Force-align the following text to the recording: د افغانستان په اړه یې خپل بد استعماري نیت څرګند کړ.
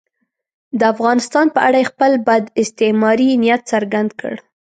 د 0.79 0.81
افغانستان 0.93 1.45
په 1.55 1.59
اړه 1.67 1.77
یې 1.81 1.89
خپل 1.91 2.11
بد 2.27 2.43
استعماري 2.61 3.29
نیت 3.43 3.61
څرګند 3.71 4.09
کړ. 4.19 4.33